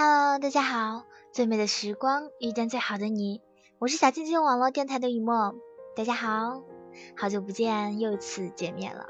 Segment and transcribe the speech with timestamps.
[0.00, 1.02] Hello，大家好，
[1.32, 3.42] 最美的时光遇见最好的你，
[3.80, 5.56] 我是小静静网络电台的雨墨。
[5.96, 6.62] 大家好，
[7.16, 9.06] 好久不见，又一次见面了。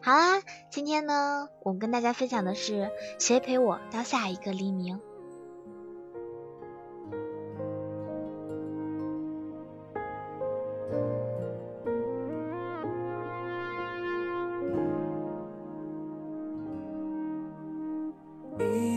[0.00, 5.00] 好啦，今天呢，我们跟大家分享的是谁陪我到下一个黎明。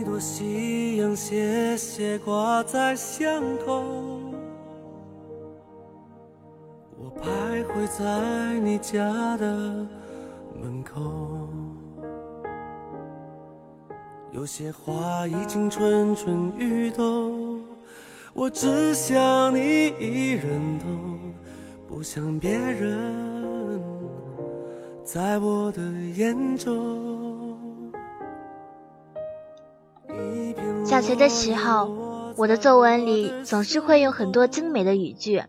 [0.06, 3.82] 朵夕阳斜斜挂在巷口，
[6.96, 9.84] 我徘徊在你家的
[10.62, 11.48] 门口。
[14.30, 17.60] 有些话已经蠢蠢欲动，
[18.32, 21.18] 我只想你一人懂，
[21.88, 23.82] 不想别人
[25.02, 25.82] 在我的
[26.16, 27.05] 眼中。
[30.86, 35.42] 小学的时候，我的作文里总是会用很多精美的语句，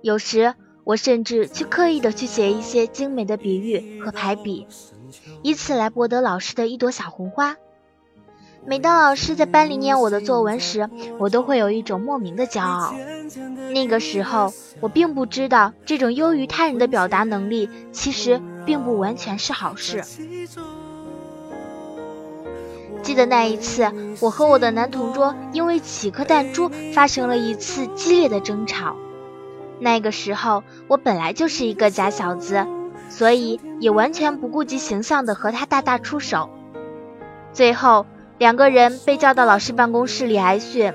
[0.00, 0.54] 有时
[0.84, 4.68] 我甚至去刻意的去写一些精美的比喻和排比，
[5.42, 7.56] 以此来博得老师的一朵小红花。
[8.64, 12.94] 每当老师在班里念我的作文时，我都会有一种莫名的骄傲。
[13.72, 20.04] 那个时候，我并不知道这种优于他人的表达能力，其实并不完全是好事。
[23.02, 28.96] 记得那一次，我和我的男同桌因为几颗弹珠发生了一次激烈的争吵。
[29.78, 32.66] 那个时候，我本来就是一个假小子，
[33.08, 36.50] 所以也完全不顾及形象的和他大打出手。
[37.52, 38.06] 最后，
[38.38, 40.92] 两个人被叫到老师办公室里挨训。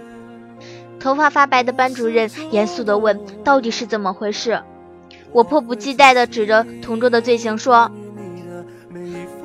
[1.00, 4.62] 头发发白的班主任严肃地问：“到底是怎么回事？”
[5.34, 7.92] 我迫不及待地指着同桌的罪行说：“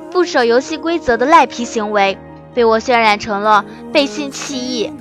[0.09, 2.17] 不守游戏规则的赖皮行为。”
[2.53, 4.91] 被我渲染成了背信弃义，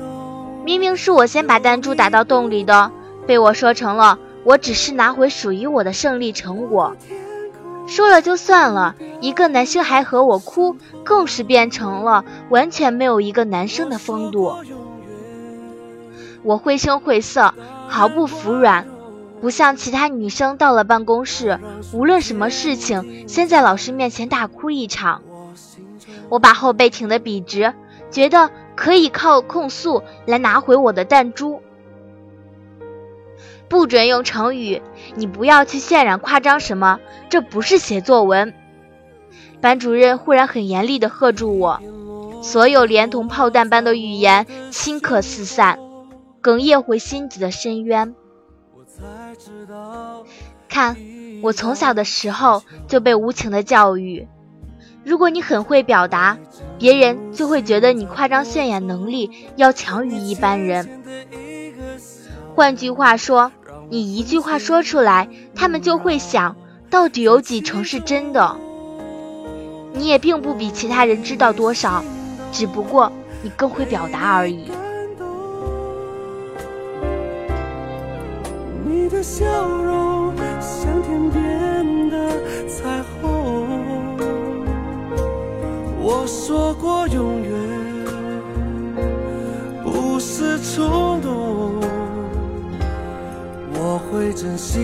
[0.64, 2.90] 明明是我先把弹珠打到洞里的，
[3.26, 6.96] 被我说成了我只是拿回属于我的胜利成果。
[7.86, 14.54] 说了就算了，一个男生还和我哭，更是变成了完全没有一个男生的风度。
[16.42, 17.52] 我绘声绘色，
[17.88, 18.86] 毫不服软，
[19.40, 21.58] 不像其他女生到了办公室，
[21.92, 25.22] 无论什么事情，先在老师面前大哭一场。
[26.30, 27.74] 我把后背挺得笔直，
[28.10, 31.60] 觉得可以靠控诉来拿回我的弹珠。
[33.68, 34.80] 不准用成语，
[35.14, 36.98] 你不要去渲染夸张什么，
[37.28, 38.54] 这不是写作文。
[39.60, 41.80] 班主任忽然很严厉地喝住我，
[42.42, 45.78] 所有连同炮弹般的语言顷刻四散，
[46.42, 48.14] 哽咽回心底的深渊。
[50.68, 50.96] 看，
[51.42, 54.26] 我从小的时候就被无情的教育。
[55.02, 56.36] 如果你很会表达，
[56.78, 61.02] 别人就会觉得你夸张渲染能力要强于一般人。
[62.54, 63.50] 换句话说，
[63.88, 66.56] 你一句话说出来，他们就会想
[66.90, 68.56] 到底有几成是真的。
[69.92, 72.04] 你也并不比其他人知道多少，
[72.52, 73.10] 只不过
[73.42, 74.70] 你更会表达而已。
[78.86, 82.30] 你的笑容像天边的
[82.68, 83.19] 彩虹。
[86.02, 87.52] 我说过永远
[89.84, 91.78] 不是冲动，
[93.74, 94.78] 我会珍惜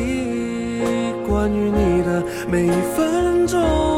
[1.27, 3.96] 关于你的每一分钟。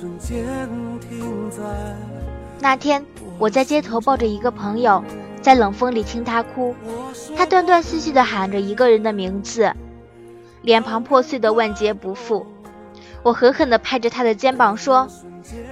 [0.00, 0.58] 瞬间
[0.98, 1.60] 停在
[2.58, 3.04] 那天，
[3.38, 5.04] 我在街头抱着一个朋友，
[5.42, 6.74] 在冷风里听他哭，
[7.36, 9.74] 他断断续续地喊着一个人的名字，
[10.62, 12.46] 脸庞破碎的万劫不复。
[13.22, 15.06] 我狠狠地拍着他的肩膀说：“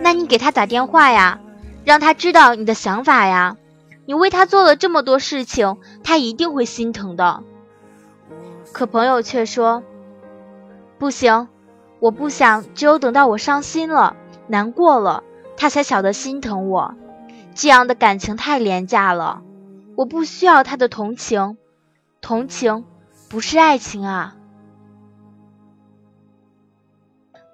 [0.02, 1.40] 那你给他打电话呀，
[1.86, 3.56] 让他知道你的想法呀。”
[4.04, 7.42] 你为他做了这么多事情，他一定会心疼的。
[8.72, 9.82] 可朋友却说
[10.98, 11.48] ：“不行，
[12.00, 14.16] 我不想只有等到我伤心了、
[14.46, 15.22] 难过了，
[15.56, 16.94] 他才晓得心疼我。
[17.54, 19.42] 这样的感情太廉价了，
[19.96, 21.56] 我不需要他的同情，
[22.20, 22.84] 同情
[23.28, 24.36] 不是爱情啊。”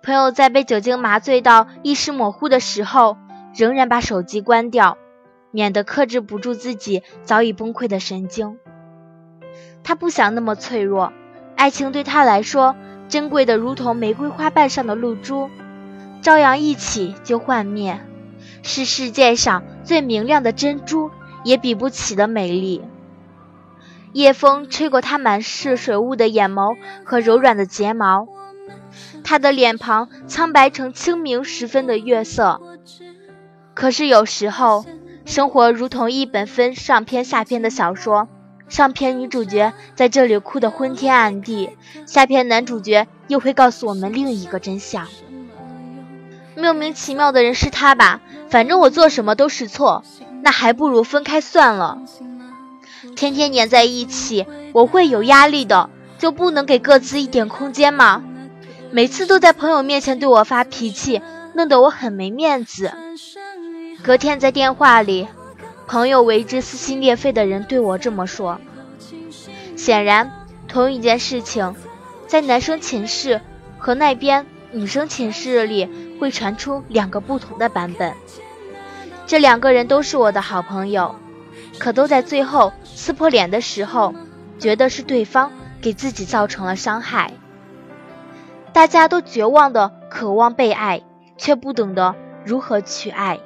[0.03, 3.17] 朋友在被酒精麻醉到意识模糊的时候，
[3.55, 4.99] 仍然把手机关掉。
[5.51, 8.59] 免得克制不住自己早已崩溃的神经。
[9.85, 11.13] 他不想那么脆弱，
[11.55, 12.75] 爱情对他来说
[13.09, 15.51] 珍贵的如同玫瑰花瓣上的露珠，
[16.23, 18.01] 朝阳一起就幻灭，
[18.63, 21.11] 是世界上最明亮的珍珠
[21.45, 22.83] 也比不起的美丽。
[24.13, 28.29] 夜风吹过他满是水雾的眼眸和柔软的睫毛，
[29.25, 32.61] 他的脸庞苍白成清明时分的月色。
[33.75, 34.85] 可是有时候，
[35.25, 38.29] 生活如同一本分上篇下篇的小说，
[38.69, 41.71] 上篇女主角在这里哭得昏天暗地，
[42.07, 45.07] 下篇男主角又会告诉我们另一个真相。
[46.57, 48.21] 莫名其妙的人是他吧？
[48.49, 50.05] 反正我做什么都是错，
[50.43, 51.99] 那还不如分开算了。
[53.17, 58.25] 天天黏在一起，我会有压力的，就不能给各自一点空间吗？
[58.91, 61.21] 每次都在朋友面前对我发脾气，
[61.55, 62.93] 弄得我很没面子。
[64.03, 65.27] 隔天在电话里，
[65.87, 68.61] 朋友为之撕心裂肺的人对我这么说。
[69.77, 70.31] 显然，
[70.67, 71.75] 同一件事情，
[72.27, 73.41] 在男生寝室
[73.79, 75.89] 和那边女生寝室里
[76.21, 78.15] 会传出两个不同的版本。
[79.27, 81.17] 这两个人都是我的好朋友。
[81.79, 84.15] 可都在最后撕破脸的时候，
[84.59, 85.51] 觉得是对方
[85.81, 87.33] 给自己造成了伤害。
[88.73, 91.03] 大家都绝望的渴望被爱，
[91.37, 92.15] 却不懂得
[92.45, 93.41] 如何去爱，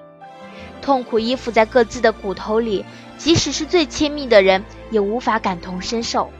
[0.80, 2.84] 痛苦依附在各自的骨头里，
[3.16, 6.30] 即使是最亲密的人，也无法感同身受。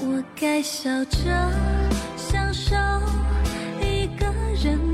[0.00, 1.18] 我该笑着
[2.16, 2.74] 享受
[3.80, 4.26] 一个
[4.62, 4.93] 人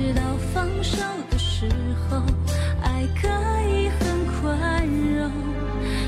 [0.00, 0.22] 知道
[0.54, 0.96] 放手
[1.30, 1.68] 的时
[2.08, 2.22] 候，
[2.82, 3.28] 爱可
[3.68, 5.30] 以很宽容，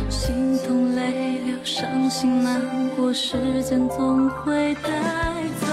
[0.08, 2.58] 心痛泪流，伤心难。
[2.96, 4.88] 过时间总会带
[5.60, 5.66] 走，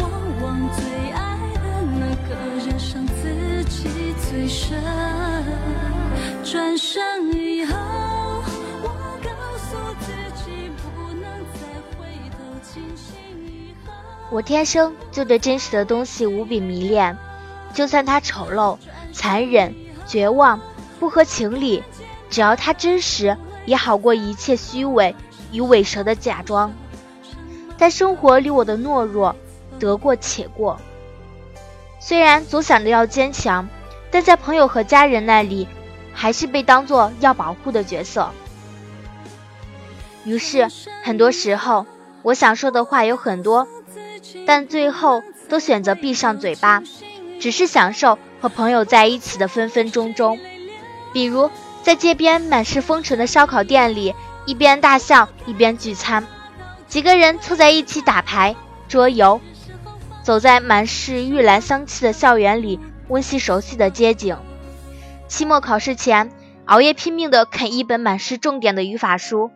[0.00, 0.10] 往
[0.42, 2.34] 往最爱的那个
[2.66, 3.88] 人伤自己
[4.28, 4.76] 最深。
[6.42, 7.76] 转身以后，
[8.82, 8.88] 我
[9.22, 10.10] 告诉自
[10.42, 11.22] 己不能
[11.54, 11.60] 再
[11.96, 12.36] 回头。
[12.64, 13.14] 清醒
[13.46, 13.92] 以后，
[14.32, 17.16] 我天生就对真实的东西无比迷恋，
[17.74, 18.78] 就算他丑陋、
[19.12, 19.74] 残忍、
[20.06, 20.60] 绝望、
[20.98, 21.82] 不合情理，
[22.30, 23.36] 只要他真实，
[23.66, 25.14] 也好过一切虚伪。
[25.52, 26.72] 与伪蛇的假装，
[27.76, 29.36] 在生活里我的懦弱
[29.78, 30.80] 得过且过。
[32.00, 33.68] 虽然总想着要坚强，
[34.10, 35.68] 但在朋友和家人那里，
[36.12, 38.30] 还是被当作要保护的角色。
[40.24, 40.68] 于是，
[41.04, 41.86] 很多时候
[42.22, 43.68] 我想说的话有很多，
[44.44, 46.82] 但最后都选择闭上嘴巴，
[47.38, 50.38] 只是享受和朋友在一起的分分钟钟。
[51.12, 51.50] 比如，
[51.82, 54.14] 在街边满是风尘的烧烤店里。
[54.46, 56.26] 一边大笑一边聚餐，
[56.86, 58.54] 几个人凑在一起打牌、
[58.88, 59.40] 桌游，
[60.22, 62.78] 走在满是玉兰香气的校园里，
[63.08, 64.36] 温习熟悉的街景。
[65.28, 66.30] 期末考试前，
[66.66, 69.50] 熬夜拼命地啃一本满是重点的语法书，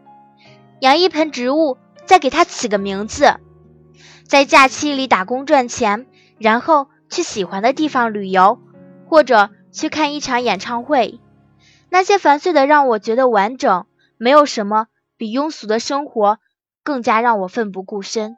[0.80, 1.76] 养一盆植物，
[2.06, 3.34] 再给它起个名字。
[4.26, 6.06] 在假期里打工赚钱，
[6.38, 8.58] 然后去喜欢的地方旅游，
[9.06, 11.20] 或者去看一场演唱会。
[11.90, 13.86] 那些繁碎的让我觉得完整。
[14.20, 16.40] 没有什么比庸俗的生活
[16.82, 18.36] 更加让我奋不顾身。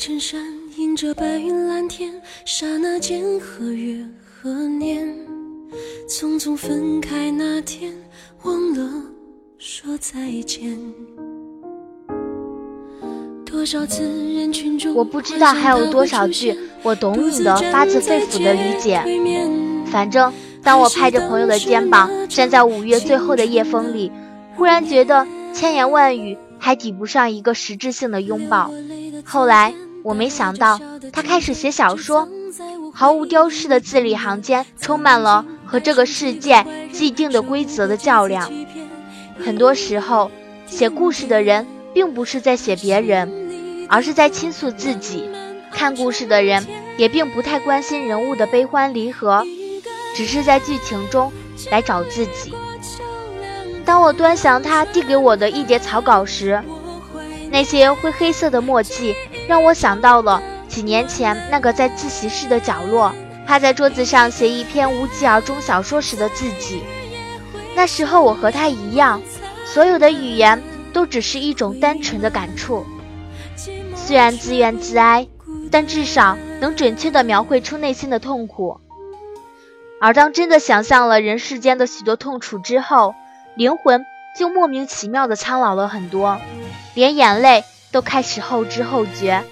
[0.00, 0.40] 衬衫，
[0.78, 2.10] 迎着白云蓝天，
[2.46, 5.06] 刹那间和月和年。
[6.08, 7.92] 匆匆分开那天，
[8.44, 8.90] 忘了
[9.58, 10.74] 说再见。
[13.44, 19.04] 多少次人群中，我不知道还有多少句我懂你的发自肺腑的理解。
[19.84, 24.10] 反正当我拍着朋友的肩膀，站在五月最后的夜风里，
[24.56, 28.72] 忽然觉得千言万语还抵不上一个实质性的拥抱。
[29.22, 30.80] 后来我没想到，
[31.12, 32.28] 他开始写小说，
[32.92, 35.44] 毫无雕饰的字里行间，充满了。
[35.64, 38.50] 和这个世界既定的规则的较量，
[39.38, 40.28] 很多时候，
[40.66, 41.64] 写故事的人
[41.94, 45.28] 并不是在写别人，而是在倾诉自己。
[45.70, 46.66] 看故事的人
[46.96, 49.46] 也并不太关心人物的悲欢离合，
[50.16, 51.32] 只是在剧情中
[51.70, 52.52] 来找自己。
[53.84, 56.60] 当我端详他递给我的一叠草稿时，
[57.50, 59.14] 那些灰黑色的墨迹
[59.48, 63.12] 让我想到了几年前那个在自习室的角落，
[63.46, 66.80] 趴在桌子上写一篇无疾而终小说时的自己。
[67.74, 69.20] 那时候我和他一样，
[69.66, 72.86] 所有的语言都只是一种单纯的感触，
[73.94, 75.26] 虽然自怨自哀，
[75.70, 78.80] 但至少能准确地描绘出内心的痛苦。
[80.00, 83.14] 而当真的想象了人世间的许多痛楚之后，
[83.54, 84.04] 灵魂
[84.40, 86.40] 就莫名其妙的苍老了很多，
[86.94, 89.44] 连眼泪都开始后知后觉。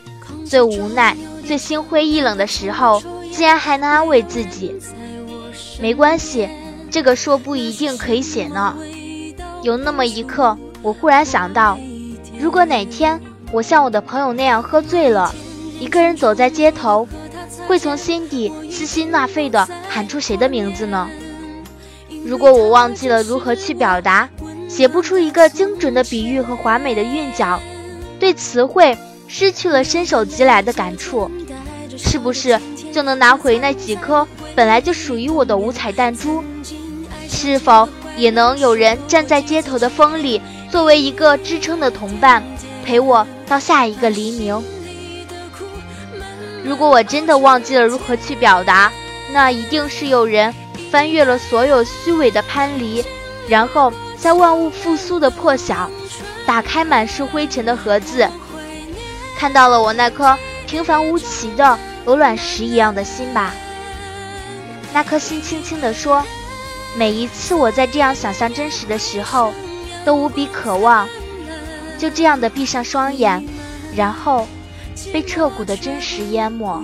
[0.47, 1.15] 最无奈、
[1.47, 4.75] 最心灰意冷的时候，竟然还能安慰自己：
[5.79, 6.49] 没关系，
[6.91, 8.79] 这个说不一定可以写呢。
[9.63, 11.79] 有那么一刻，我忽然想到，
[12.41, 13.21] 如果哪天
[13.53, 15.35] 我像我的朋友那样喝醉了，
[15.79, 17.07] 一个人走在街头。
[17.67, 21.11] 会从心底撕心裂肺地喊出谁的名字呢？
[22.25, 24.27] 如果我忘记了如何去表达，
[24.69, 27.61] 写不出一个精准的比喻和华美的韵脚，
[28.21, 28.97] 对词汇
[29.27, 31.31] 失去了伸手即来的感触，
[31.97, 32.61] 是不是
[32.93, 36.45] 就能拿回那几颗本来就属于我的五彩弹珠？
[37.29, 42.43] 是否也能有人站在街头的风里，作为一个支撑的同伴，
[42.85, 44.63] 陪我到下一个黎明？
[46.65, 48.93] 如果我真的忘记了如何去表达，
[49.33, 50.55] 那一定是有人
[50.91, 53.05] 翻越了所有虚伪的藩篱，
[53.49, 55.89] 然后在万物复苏的破晓，
[56.47, 58.29] 打开满是灰尘的盒子，
[59.39, 63.55] 看到了我那颗平凡无奇的鹅卵石一样的心吧。
[64.93, 66.25] 那颗心轻轻地说
[66.97, 69.53] ：“每一次我在这样想象真实的时候，
[70.05, 71.09] 都无比渴望，
[71.97, 73.43] 就这样的闭上双眼，
[73.95, 74.47] 然后。”
[75.13, 76.83] 被彻骨的真实淹没。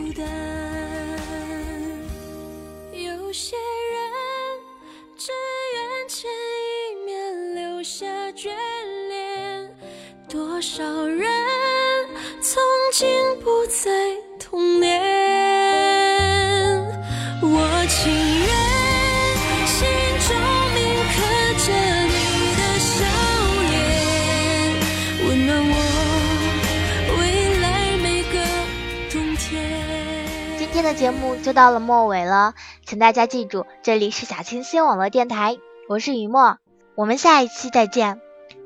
[30.94, 32.54] 节目就到了末尾了，
[32.86, 35.56] 请大家记住，这里是小清新网络电台，
[35.88, 36.58] 我是雨墨，
[36.94, 38.20] 我们下一期再见，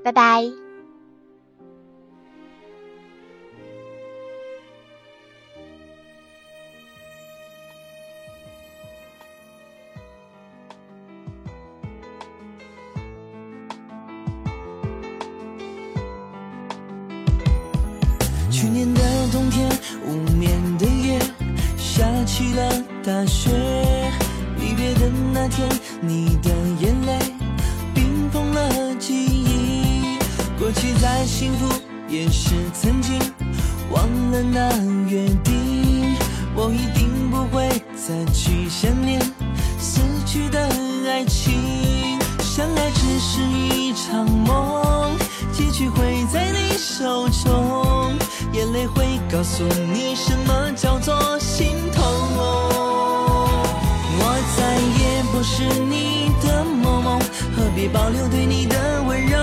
[0.05, 0.45] 拜拜。
[18.51, 19.01] 去年的
[19.33, 19.69] 冬天，
[20.05, 20.88] 无眠的
[22.39, 22.71] 起了
[23.03, 23.51] 大雪，
[24.61, 25.69] 离别的那天，
[26.01, 27.19] 你的眼泪
[27.93, 30.17] 冰封了记忆。
[30.57, 31.67] 过去再幸福，
[32.09, 33.19] 也是曾经。
[33.91, 34.71] 忘了那
[35.09, 36.17] 约定，
[36.55, 39.21] 我一定不会再去想念
[39.81, 40.61] 死去的
[41.09, 42.21] 爱情。
[42.39, 45.19] 相爱只是一场梦，
[45.53, 48.17] 结局会在你手中。
[48.53, 50.58] 眼泪会告诉你什么
[57.93, 59.39] 保留对你的温柔？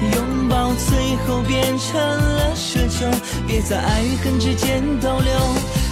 [0.00, 3.06] 拥抱最后变成了奢求，
[3.46, 5.30] 别在爱与恨之间逗留。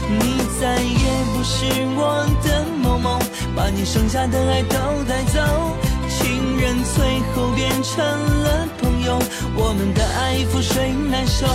[0.09, 3.19] 你再也不是我的某某，
[3.55, 4.77] 把你剩下的爱都
[5.07, 5.41] 带走。
[6.09, 9.19] 情人最后变成了朋友，
[9.55, 11.47] 我们的爱覆水难收。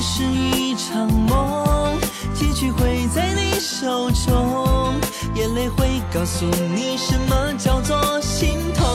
[0.00, 1.98] 是一场梦，
[2.34, 4.94] 结局会在你手中。
[5.34, 8.86] 眼泪会告诉你什么叫做心痛。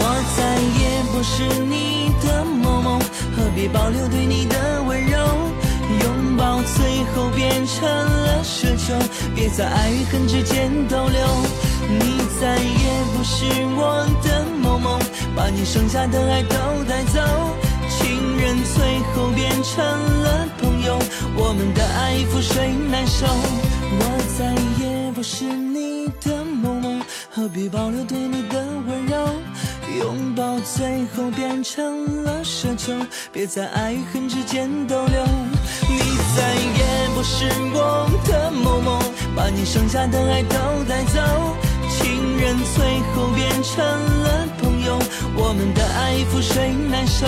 [0.00, 0.02] 我
[0.36, 2.98] 再也不是你的某某，
[3.36, 5.16] 何必保留对你的温柔？
[6.00, 8.94] 拥抱最后变成了奢求，
[9.34, 11.26] 别在爱与恨之间逗留。
[11.88, 13.44] 你再也不是
[13.76, 14.44] 我的。
[14.60, 14.98] 某某，
[15.34, 17.20] 把你剩下的爱都带走。
[18.64, 19.84] 最后变成
[20.22, 20.98] 了朋友，
[21.36, 23.26] 我们的爱覆水难收。
[24.00, 24.02] 我
[24.38, 27.00] 再也不是你的某某，
[27.30, 29.28] 何必保留对你的温柔？
[29.98, 32.92] 拥抱最后变成了奢求，
[33.32, 35.24] 别在爱与恨之间逗留。
[35.88, 35.98] 你
[36.36, 39.00] 再也不是我的某某，
[39.34, 40.56] 把你剩下的爱都
[40.88, 41.20] 带走。
[41.88, 44.98] 情人最后变成了朋友，
[45.34, 47.26] 我们的爱覆水难收。